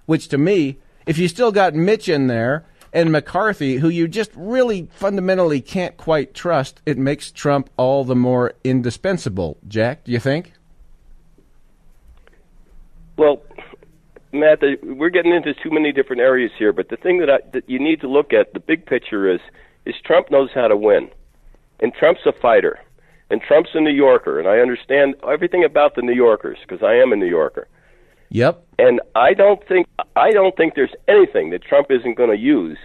[0.05, 0.79] which to me,
[1.11, 5.97] if you still got Mitch in there and McCarthy, who you just really fundamentally can't
[5.97, 9.57] quite trust, it makes Trump all the more indispensable.
[9.67, 10.53] Jack, do you think?
[13.17, 13.41] Well,
[14.31, 17.69] Matt, we're getting into too many different areas here, but the thing that, I, that
[17.69, 19.41] you need to look at, the big picture is,
[19.85, 21.09] is Trump knows how to win,
[21.81, 22.79] and Trump's a fighter,
[23.29, 26.93] and Trump's a New Yorker, and I understand everything about the New Yorkers because I
[26.93, 27.67] am a New Yorker,
[28.31, 28.65] Yep.
[28.79, 32.77] And I don't think I don't think there's anything that Trump isn't going to use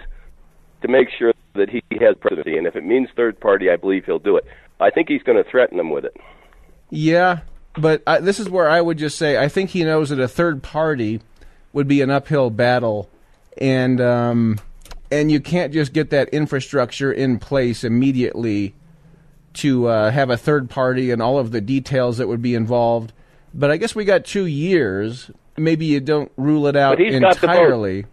[0.83, 2.59] to make sure that he has presidency.
[2.59, 4.45] And if it means third party, I believe he'll do it.
[4.81, 6.17] I think he's going to threaten them with it.
[6.91, 7.41] Yeah,
[7.79, 10.29] but I, this is where I would just say I think he knows that a
[10.29, 11.21] third party
[11.73, 13.09] would be an uphill battle,
[13.57, 14.59] and um,
[15.11, 18.75] and you can't just get that infrastructure in place immediately
[19.55, 23.13] to uh, have a third party and all of the details that would be involved.
[23.57, 25.31] But I guess we got two years.
[25.57, 28.05] Maybe you don't rule it out But he's got the entirely.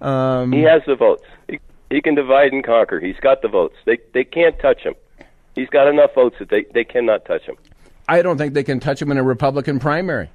[0.00, 1.24] Um, He has the votes.
[1.48, 2.98] He, he can divide and conquer.
[2.98, 3.76] He's got the votes.
[3.84, 4.94] They they can't touch him.
[5.54, 7.56] He's got enough votes that they, they cannot touch him.
[8.08, 10.30] I don't think they can touch him in a Republican primary.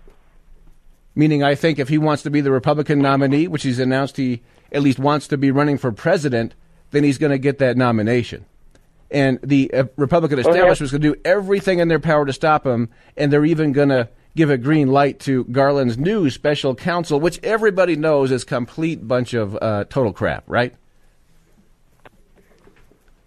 [1.16, 4.44] Meaning, I think if he wants to be the Republican nominee, which he's announced he
[4.72, 6.54] at least wants to be running for president,
[6.92, 8.46] then he's going to get that nomination.
[9.14, 12.66] And the uh, Republican establishment is going to do everything in their power to stop
[12.66, 17.20] him, and they're even going to give a green light to Garland's new special counsel,
[17.20, 20.74] which everybody knows is complete bunch of uh, total crap, right?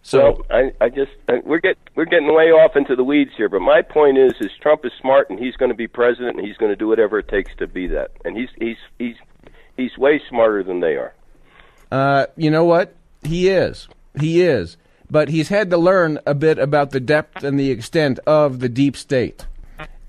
[0.03, 3.33] So So I, I just I, we're get we're getting way off into the weeds
[3.37, 3.49] here.
[3.49, 6.46] But my point is, is Trump is smart and he's going to be president and
[6.46, 8.12] he's going to do whatever it takes to be that.
[8.25, 9.16] And he's he's he's
[9.77, 11.12] he's way smarter than they are.
[11.90, 12.94] Uh, you know what?
[13.25, 13.88] He is.
[14.20, 14.77] He is.
[15.11, 18.69] But he's had to learn a bit about the depth and the extent of the
[18.69, 19.47] deep state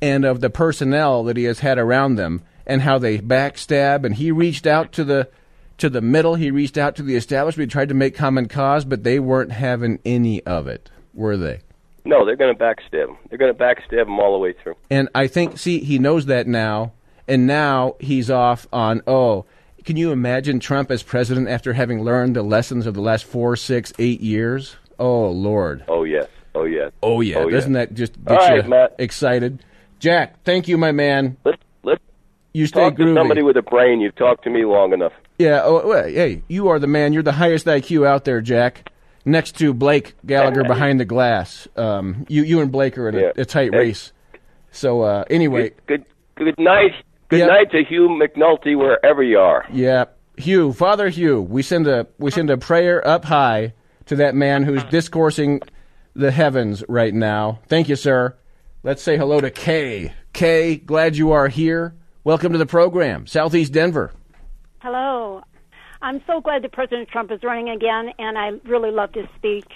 [0.02, 4.06] and of the personnel that he has had around them and how they backstab.
[4.06, 5.30] And he reached out to the
[5.78, 6.36] to the middle.
[6.36, 7.70] He reached out to the establishment.
[7.70, 11.62] He tried to make common cause, but they weren't having any of it, were they?
[12.04, 13.18] No, they're going to backstab him.
[13.30, 14.76] They're going to backstab him all the way through.
[14.90, 16.94] And I think, see, he knows that now,
[17.28, 19.46] and now he's off on, oh,
[19.84, 23.56] can you imagine Trump as president after having learned the lessons of the last four,
[23.56, 24.78] six, eight years?
[25.00, 25.84] Oh, Lord.
[25.88, 26.28] Oh yes.
[26.56, 26.92] Oh yes.
[27.04, 27.38] Oh, yeah.
[27.38, 27.86] Oh, Doesn't yeah.
[27.86, 28.96] that just All get right, you Matt.
[28.98, 29.64] excited?
[30.00, 31.38] Jack, thank you, my man.
[31.46, 32.02] Let's let's
[32.54, 34.00] You stay talk to somebody with a brain.
[34.02, 35.14] You've talked to me long enough.
[35.38, 35.62] Yeah.
[35.64, 37.14] Oh, hey, you are the man.
[37.14, 38.90] You're the highest IQ out there, Jack.
[39.26, 41.68] Next to Blake Gallagher behind the glass.
[41.76, 43.32] Um, you, you and Blake are in a, Yeah.
[43.38, 43.78] a tight Hey.
[43.80, 44.12] race.
[44.72, 46.06] So uh, anyway, Good
[46.36, 46.92] good, good night.
[47.30, 47.46] Good Yeah.
[47.48, 49.66] night to Hugh McNulty wherever you are.
[49.72, 50.06] yeah,
[50.38, 53.74] Hugh, Father Hugh, we send a we send a prayer up high
[54.08, 55.62] to that man who's discoursing
[56.16, 57.60] the heavens right now.
[57.68, 58.36] Thank you, sir.
[58.84, 60.14] Let's say hello to Kay.
[60.34, 61.96] Kay, glad you are here.
[62.24, 64.12] Welcome to the program, Southeast Denver.
[64.80, 65.42] Hello.
[66.02, 69.72] I'm so glad that President Trump is running again, and I really loved his speech.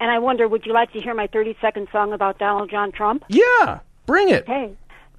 [0.00, 2.92] And I wonder, would you like to hear my 30 second song about Donald John
[2.92, 3.24] Trump?
[3.28, 4.46] Yeah, bring it.
[4.46, 4.72] Hey,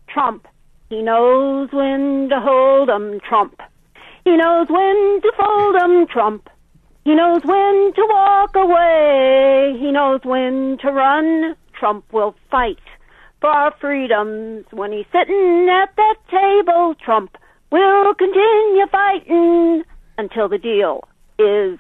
[0.08, 0.48] Trump.
[0.90, 3.62] He knows when to hold 'em, Trump.
[4.24, 6.50] He knows when to fold 'em, Trump.
[7.10, 9.76] He knows when to walk away.
[9.80, 11.56] He knows when to run.
[11.74, 12.78] Trump will fight
[13.42, 16.94] for our freedoms when he's sitting at that table.
[17.04, 17.36] Trump
[17.72, 19.86] will continue fighting
[20.20, 21.08] until the deal
[21.40, 21.80] is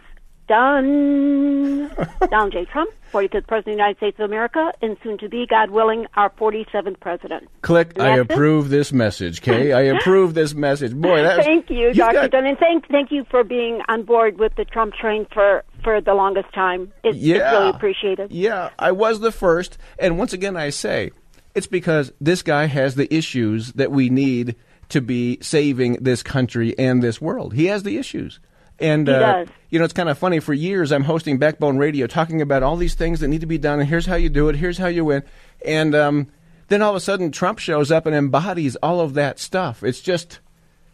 [0.49, 1.87] done.
[2.29, 2.65] Donald J.
[2.65, 6.05] Trump, 45th President of the United States of America, and soon to be, God willing,
[6.15, 7.47] our 47th President.
[7.61, 7.93] Click.
[7.99, 8.33] I That's it?
[8.33, 9.71] approve this message, Kay.
[9.71, 10.93] I approve this message.
[10.93, 12.13] Boy, that was, Thank you, Dr.
[12.13, 15.63] got- Dunn, and thank thank you for being on board with the Trump train for
[15.83, 16.91] for the longest time.
[17.03, 17.51] It's, it's Yeah.
[17.51, 18.31] really appreciated.
[18.31, 19.77] Yeah, I was the first.
[19.97, 21.11] And once again, I say
[21.55, 24.55] it's because this guy has the issues that we need
[24.89, 27.53] to be saving this country and this world.
[27.53, 28.39] He has the issues.
[28.81, 30.39] And, uh, you know, it's kind of funny.
[30.39, 33.57] For years, I'm hosting Backbone Radio talking about all these things that need to be
[33.57, 35.23] done, and here's how you do it, here's how you win.
[35.65, 36.27] And um,
[36.69, 39.83] then all of a sudden, Trump shows up and embodies all of that stuff.
[39.83, 40.39] It's just.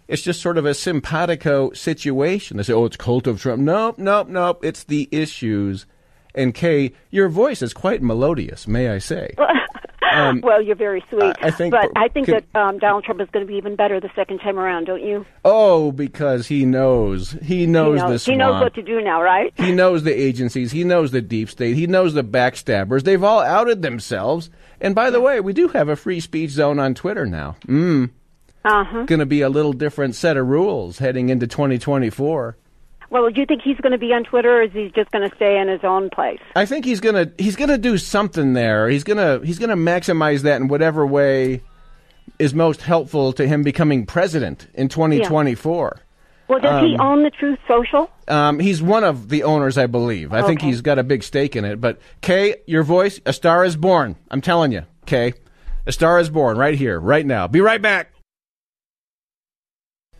[0.08, 2.58] It's just sort of a simpatico situation.
[2.58, 4.63] They say, "Oh, it's cult of Trump." Nope, nope, nope.
[4.63, 5.88] It's the issues.
[6.36, 9.34] And Kay, your voice is quite melodious, may I say?
[10.43, 11.21] well, you're very sweet.
[11.23, 13.51] Um, I- I think- but I think can- that um, Donald Trump is going to
[13.51, 15.25] be even better the second time around, don't you?
[15.43, 17.32] Oh, because he knows.
[17.43, 18.34] He knows, he the knows, swamp.
[18.34, 19.54] he knows what to do now, right?
[19.58, 20.71] He knows the agencies.
[20.71, 21.75] He knows the deep state.
[21.75, 23.04] He knows the backstabbers.
[23.04, 24.49] They've all outed themselves.
[24.82, 27.56] And by the way, we do have a free speech zone on Twitter now.
[27.67, 28.10] Mm.
[28.63, 29.04] Uh huh.
[29.04, 32.58] Going to be a little different set of rules heading into 2024.
[33.10, 35.30] Well, do you think he's going to be on Twitter, or is he just going
[35.30, 36.39] to stay in his own place?
[36.56, 38.89] I think he's gonna he's gonna do something there.
[38.89, 41.62] He's gonna he's gonna maximize that in whatever way
[42.39, 46.02] is most helpful to him becoming president in 2024.
[46.48, 48.10] Well, does he own the Truth Social?
[48.28, 50.32] Um, he's one of the owners, I believe.
[50.32, 51.82] I think he's got a big stake in it.
[51.82, 54.15] But Kay, your voice, a star is born.
[54.30, 55.34] I'm telling you, Kay,
[55.88, 57.48] a star is born right here, right now.
[57.48, 58.12] Be right back.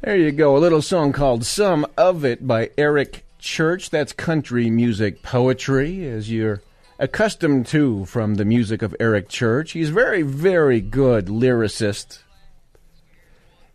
[0.06, 3.90] There you go, a little song called "Some of It" by Eric Church.
[3.90, 6.62] That's country music poetry, as you're
[7.00, 9.72] accustomed to from the music of Eric Church.
[9.72, 12.20] He's very, very good lyricist.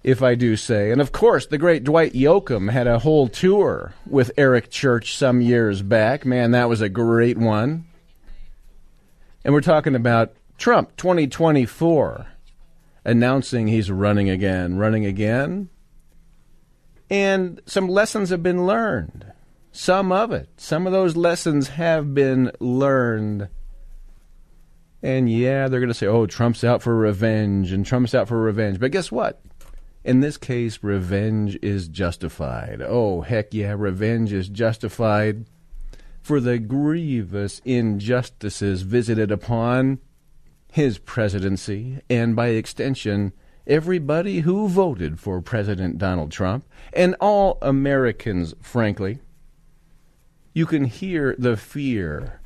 [0.05, 0.93] if I do say.
[0.93, 5.41] And of course, the great Dwight Yoakam had a whole tour with Eric Church some
[5.41, 6.25] years back.
[6.25, 7.87] Man, that was a great one.
[9.45, 12.29] And we're talking about Trump 2024
[13.05, 15.71] announcing he's running again, running again.
[17.11, 19.33] And some lessons have been learned.
[19.73, 20.49] Some of it.
[20.57, 23.49] Some of those lessons have been learned.
[25.03, 28.41] And yeah, they're going to say, oh, Trump's out for revenge, and Trump's out for
[28.41, 28.79] revenge.
[28.79, 29.43] But guess what?
[30.05, 32.81] In this case, revenge is justified.
[32.83, 35.47] Oh, heck yeah, revenge is justified
[36.23, 39.99] for the grievous injustices visited upon
[40.73, 43.33] his presidency, and by extension,
[43.67, 49.21] everybody who voted for President Donald Trump, and all Americans, frankly.
[50.53, 52.41] You can hear the fear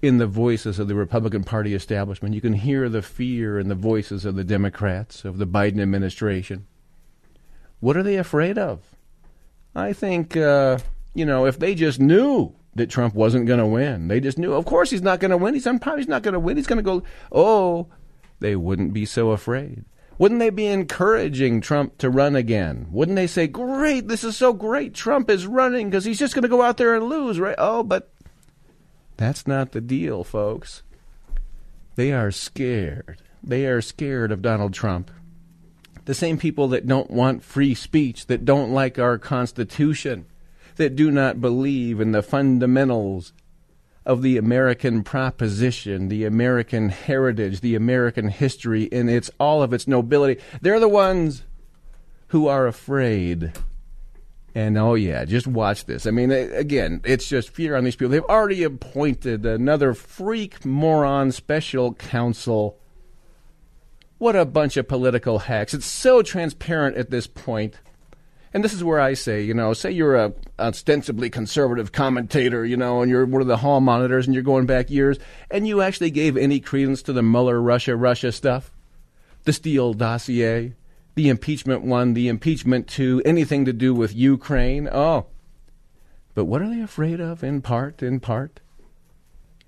[0.00, 2.34] in the voices of the Republican Party establishment.
[2.34, 6.66] You can hear the fear in the voices of the Democrats, of the Biden administration.
[7.80, 8.80] What are they afraid of?
[9.74, 10.78] I think, uh,
[11.14, 14.52] you know, if they just knew that Trump wasn't going to win, they just knew,
[14.52, 15.54] of course, he's not going to win.
[15.54, 16.56] He's, probably not going to win.
[16.56, 17.88] He's going to go, oh,
[18.40, 19.84] they wouldn't be so afraid.
[20.18, 22.88] Wouldn't they be encouraging Trump to run again?
[22.90, 24.92] Wouldn't they say, great, this is so great.
[24.92, 27.54] Trump is running because he's just going to go out there and lose, right?
[27.56, 28.12] Oh, but
[29.16, 30.82] that's not the deal, folks.
[31.94, 33.22] They are scared.
[33.42, 35.10] They are scared of Donald Trump.
[36.04, 40.26] The same people that don't want free speech, that don't like our Constitution,
[40.76, 43.32] that do not believe in the fundamentals
[44.08, 49.86] of the American proposition, the American heritage, the American history in its all of its
[49.86, 50.40] nobility.
[50.62, 51.44] They're the ones
[52.28, 53.52] who are afraid.
[54.54, 56.06] And oh yeah, just watch this.
[56.06, 58.10] I mean, again, it's just fear on these people.
[58.10, 62.78] They've already appointed another freak moron special counsel.
[64.16, 65.74] What a bunch of political hacks.
[65.74, 67.78] It's so transparent at this point.
[68.54, 72.76] And this is where I say, you know, say you're a ostensibly conservative commentator, you
[72.76, 75.18] know, and you're one of the hall monitors and you're going back years,
[75.50, 78.72] and you actually gave any credence to the Mueller Russia Russia stuff,
[79.44, 80.74] the Steele dossier,
[81.14, 84.88] the impeachment one, the impeachment two, anything to do with Ukraine.
[84.90, 85.26] Oh.
[86.34, 88.60] But what are they afraid of, in part, in part?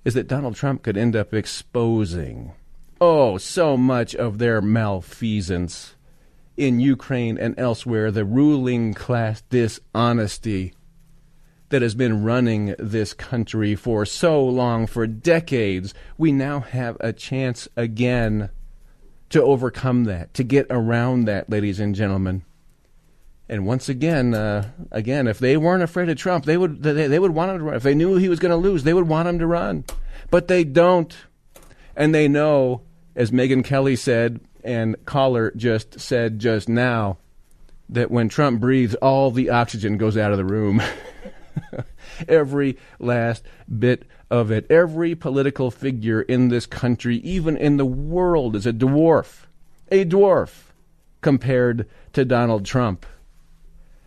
[0.04, 2.52] Is that Donald Trump could end up exposing,
[3.00, 5.96] oh, so much of their malfeasance
[6.60, 10.74] in Ukraine and elsewhere, the ruling class dishonesty
[11.70, 17.14] that has been running this country for so long, for decades, we now have a
[17.14, 18.50] chance again
[19.30, 22.42] to overcome that, to get around that, ladies and gentlemen.
[23.48, 27.18] And once again, uh, again, if they weren't afraid of Trump, they would they, they
[27.18, 27.74] would want him to run.
[27.74, 29.84] If they knew he was going to lose, they would want him to run.
[30.30, 31.16] But they don't,
[31.96, 32.82] and they know,
[33.16, 37.18] as Megyn Kelly said, and caller just said just now
[37.88, 40.80] that when Trump breathes, all the oxygen goes out of the room.
[42.28, 43.44] Every last
[43.78, 44.70] bit of it.
[44.70, 49.46] Every political figure in this country, even in the world, is a dwarf.
[49.90, 50.70] A dwarf
[51.20, 53.04] compared to Donald Trump.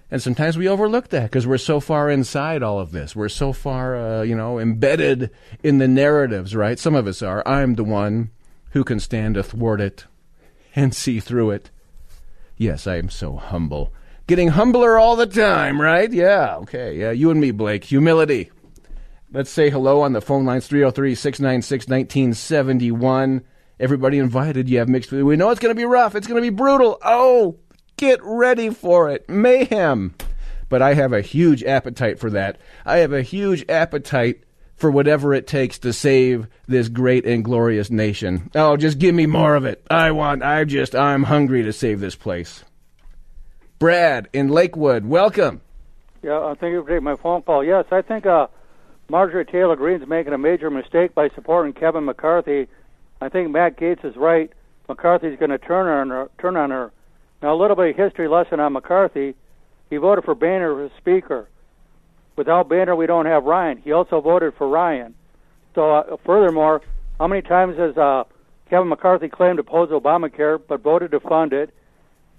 [0.09, 3.15] And sometimes we overlook that because we're so far inside all of this.
[3.15, 5.31] We're so far, uh, you know, embedded
[5.63, 6.77] in the narratives, right?
[6.77, 7.41] Some of us are.
[7.47, 8.29] I'm the one
[8.71, 10.05] who can stand athwart it
[10.75, 11.69] and see through it.
[12.57, 13.93] Yes, I am so humble.
[14.27, 16.11] Getting humbler all the time, right?
[16.11, 16.97] Yeah, okay.
[16.97, 17.83] Yeah, you and me, Blake.
[17.85, 18.51] Humility.
[19.31, 23.43] Let's say hello on the phone lines 303 696 1971.
[23.79, 24.69] Everybody invited.
[24.69, 25.11] You have mixed.
[25.11, 26.15] We know it's going to be rough.
[26.15, 26.99] It's going to be brutal.
[27.03, 27.57] Oh,
[27.97, 29.27] get ready for it.
[29.27, 30.15] Mayhem.
[30.69, 32.59] But I have a huge appetite for that.
[32.85, 34.43] I have a huge appetite
[34.75, 38.49] for whatever it takes to save this great and glorious nation.
[38.55, 39.85] Oh, just give me more of it.
[39.89, 42.63] I want, I just, I'm hungry to save this place.
[43.79, 45.61] Brad in Lakewood, welcome.
[46.21, 47.63] Yeah, uh, thank you for taking my phone call.
[47.63, 48.47] Yes, I think uh,
[49.09, 52.67] Marjorie Taylor Greene's making a major mistake by supporting Kevin McCarthy.
[53.19, 54.51] I think Matt Gaetz is right.
[54.87, 56.29] McCarthy's going to turn on her.
[56.39, 56.91] Turn on her.
[57.41, 59.35] Now, a little bit of history lesson on McCarthy.
[59.89, 61.49] He voted for Boehner as Speaker.
[62.35, 63.77] Without Boehner, we don't have Ryan.
[63.77, 65.13] He also voted for Ryan.
[65.75, 66.81] So, uh, furthermore,
[67.19, 68.23] how many times has uh,
[68.69, 71.73] Kevin McCarthy claimed to oppose Obamacare but voted to fund it?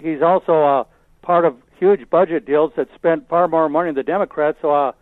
[0.01, 0.85] He's also uh,
[1.23, 4.59] part of huge budget deals that spent far more money than the Democrats.
[4.63, 4.93] So, uh,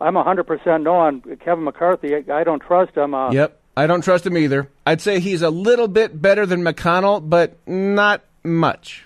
[0.00, 2.14] I'm 100% no on Kevin McCarthy.
[2.14, 3.14] I, I don't trust him.
[3.14, 4.68] Uh, yep, I don't trust him either.
[4.86, 9.04] I'd say he's a little bit better than McConnell, but not much.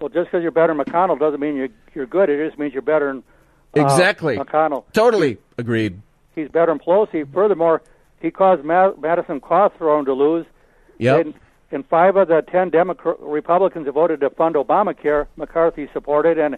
[0.00, 2.30] Well, just because you're better than McConnell doesn't mean you're, you're good.
[2.30, 3.22] It just means you're better than
[3.74, 4.36] Exactly.
[4.36, 4.84] Uh, McConnell.
[4.92, 6.00] Totally agreed.
[6.34, 7.30] He's better than Pelosi.
[7.32, 7.82] Furthermore,
[8.20, 10.46] he caused Ma- Madison Cawthorn to lose.
[10.98, 11.26] Yep.
[11.26, 11.34] And
[11.72, 16.56] and five of the ten Democrat Republicans who voted to fund Obamacare, McCarthy supported, and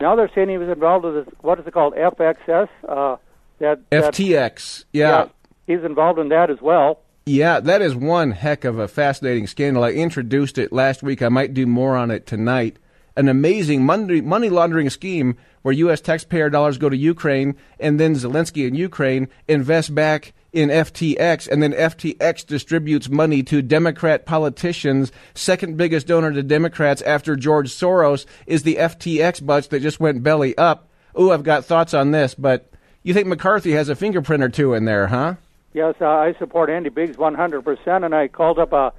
[0.00, 2.68] now they're saying he was involved with this, what is it called, FXS?
[2.88, 3.16] Uh,
[3.60, 4.84] that, that FTX.
[4.92, 5.08] Yeah.
[5.08, 5.28] yeah,
[5.66, 7.00] he's involved in that as well.
[7.26, 9.84] Yeah, that is one heck of a fascinating scandal.
[9.84, 11.20] I introduced it last week.
[11.20, 12.78] I might do more on it tonight.
[13.18, 16.00] An amazing money, money laundering scheme where U.S.
[16.00, 21.60] taxpayer dollars go to Ukraine and then Zelensky in Ukraine invest back in FTX, and
[21.60, 25.10] then FTX distributes money to Democrat politicians.
[25.34, 30.22] Second biggest donor to Democrats after George Soros is the FTX bunch that just went
[30.22, 30.88] belly up.
[31.18, 32.70] Ooh, I've got thoughts on this, but
[33.02, 35.34] you think McCarthy has a fingerprint or two in there, huh?
[35.74, 38.90] Yes, uh, I support Andy Biggs 100%, and I called up uh,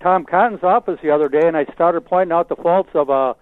[0.00, 3.34] Tom Cotton's office the other day, and I started pointing out the faults of uh,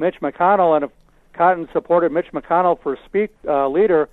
[0.00, 0.90] Mitch McConnell, and if
[1.32, 4.08] Cotton supported Mitch McConnell for speak uh, leader,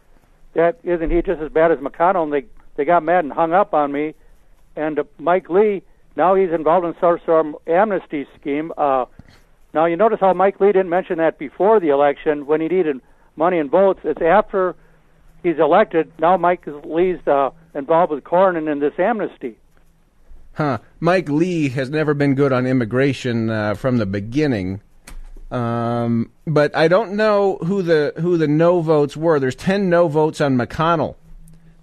[0.53, 2.23] that isn't he just as bad as McConnell?
[2.23, 4.15] And they they got mad and hung up on me.
[4.75, 5.83] And uh, Mike Lee,
[6.15, 8.71] now he's involved in some sort of amnesty scheme.
[8.77, 9.05] Uh,
[9.73, 13.01] now you notice how Mike Lee didn't mention that before the election when he needed
[13.35, 13.99] money and votes.
[14.03, 14.75] It's after
[15.43, 16.11] he's elected.
[16.19, 19.57] Now Mike Lee's uh, involved with Cornyn in this amnesty.
[20.53, 20.79] Huh.
[20.99, 24.81] Mike Lee has never been good on immigration uh, from the beginning.
[25.51, 29.39] Um, but I don't know who the who the no votes were.
[29.39, 31.15] There's ten no votes on McConnell,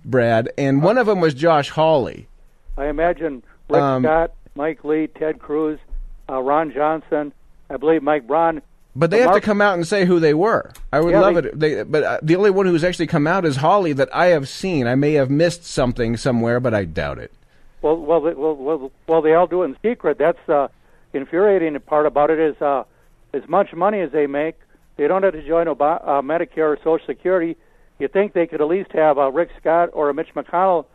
[0.04, 2.28] Brad, and one of them was Josh Hawley.
[2.76, 5.80] I imagine Rick um, Scott, Mike Lee, Ted Cruz,
[6.28, 7.32] uh, Ron Johnson,
[7.68, 8.62] I believe Mike Braun.
[8.94, 10.72] But they have Mark, to come out and say who they were.
[10.90, 11.58] I would yeah, love they, it.
[11.60, 14.48] They, but uh, the only one who's actually come out is Hawley that I have
[14.48, 14.86] seen.
[14.86, 17.32] I may have missed something somewhere, but I doubt it.
[17.82, 20.16] Well, well, well, well, well they all do it in secret.
[20.18, 20.68] That's the uh,
[21.12, 22.84] infuriating part about it is uh,
[23.32, 24.56] as much money as they make,
[24.96, 27.56] they don't have to join Obama, uh, Medicare or Social Security.
[27.98, 30.86] You think they could at least have a Rick Scott or a Mitch McConnell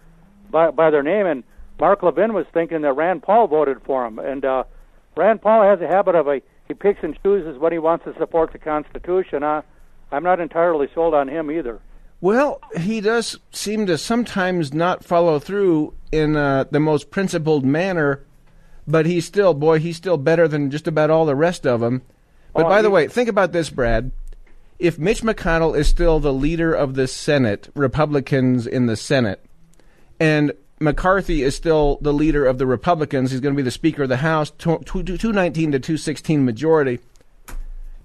[0.49, 1.25] by, by their name?
[1.25, 1.43] And
[1.79, 4.63] Mark Levin was thinking that Rand Paul voted for him, and uh,
[5.15, 8.13] Rand Paul has a habit of a he picks and chooses when he wants to
[8.17, 9.43] support the Constitution.
[9.43, 9.61] Uh,
[10.09, 11.81] I'm not entirely sold on him either.
[12.21, 18.23] Well, he does seem to sometimes not follow through in uh, the most principled manner,
[18.87, 22.03] but he's still, boy, he's still better than just about all the rest of them.
[22.53, 24.11] But oh, by the way, think about this, Brad.
[24.79, 29.45] If Mitch McConnell is still the leader of the Senate, Republicans in the Senate,
[30.19, 34.03] and McCarthy is still the leader of the Republicans, he's going to be the Speaker
[34.03, 36.99] of the House, 219 to 216 majority.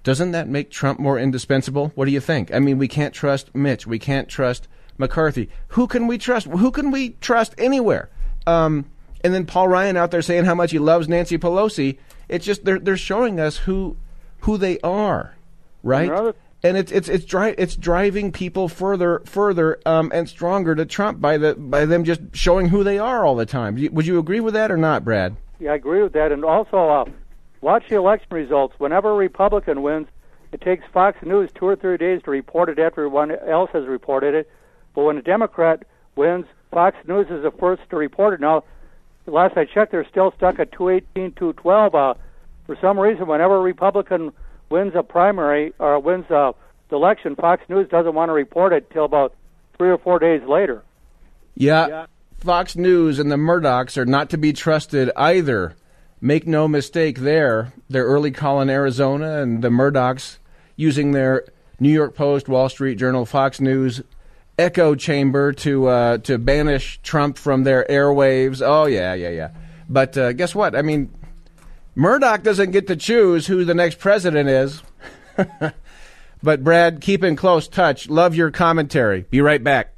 [0.03, 1.91] Doesn't that make Trump more indispensable?
[1.95, 2.53] What do you think?
[2.53, 3.85] I mean, we can't trust Mitch.
[3.85, 4.67] We can't trust
[4.97, 5.49] McCarthy.
[5.69, 6.47] Who can we trust?
[6.47, 8.09] Who can we trust anywhere?
[8.45, 8.85] Um,
[9.23, 11.97] and then Paul Ryan out there saying how much he loves Nancy Pelosi.
[12.29, 13.97] It's just they're they're showing us who
[14.39, 15.35] who they are,
[15.83, 16.33] right?
[16.63, 21.21] And it's it's it's dri- it's driving people further further um, and stronger to Trump
[21.21, 23.75] by the by them just showing who they are all the time.
[23.91, 25.35] Would you agree with that or not, Brad?
[25.59, 26.31] Yeah, I agree with that.
[26.31, 27.05] And also, uh,
[27.61, 28.75] watch the election results.
[28.79, 30.07] Whenever a Republican wins,
[30.51, 33.85] it takes Fox News two or three days to report it after everyone else has
[33.85, 34.49] reported it.
[34.95, 35.83] But when a Democrat
[36.15, 38.39] wins, Fox News is the first to report it.
[38.39, 38.63] Now,
[39.25, 41.95] last I checked, they're still stuck at 218, 212.
[41.95, 42.13] Uh,
[42.67, 44.31] for some reason, whenever a Republican
[44.69, 46.53] wins a primary or wins a
[46.91, 49.33] election, Fox News doesn't want to report it till about
[49.77, 50.83] three or four days later.
[51.55, 52.05] Yeah, yeah.
[52.39, 55.75] Fox News and the Murdochs are not to be trusted either.
[56.21, 57.73] Make no mistake there.
[57.89, 60.37] Their early call in Arizona and the Murdochs
[60.75, 61.45] using their
[61.79, 64.01] New York Post, Wall Street Journal, Fox News
[64.59, 68.61] echo chamber to uh, to banish Trump from their airwaves.
[68.65, 69.49] Oh yeah, yeah, yeah.
[69.89, 70.75] But uh, guess what?
[70.75, 71.11] I mean,
[71.97, 74.83] Murdoch doesn't get to choose who the next president is.
[76.43, 78.07] but, Brad, keep in close touch.
[78.07, 79.21] Love your commentary.
[79.31, 79.96] Be right back.